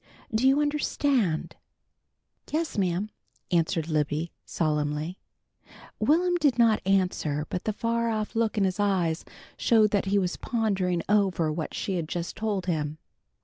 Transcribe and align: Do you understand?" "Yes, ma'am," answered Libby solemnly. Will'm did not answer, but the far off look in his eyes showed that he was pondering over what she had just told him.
Do 0.33 0.47
you 0.47 0.59
understand?" 0.63 1.55
"Yes, 2.51 2.75
ma'am," 2.75 3.11
answered 3.51 3.87
Libby 3.87 4.31
solemnly. 4.43 5.19
Will'm 5.99 6.37
did 6.37 6.57
not 6.57 6.81
answer, 6.87 7.45
but 7.51 7.65
the 7.65 7.71
far 7.73 8.09
off 8.09 8.35
look 8.35 8.57
in 8.57 8.63
his 8.63 8.79
eyes 8.79 9.23
showed 9.57 9.91
that 9.91 10.05
he 10.05 10.17
was 10.17 10.37
pondering 10.37 11.03
over 11.07 11.51
what 11.53 11.75
she 11.75 11.97
had 11.97 12.07
just 12.09 12.35
told 12.35 12.65
him. 12.65 12.97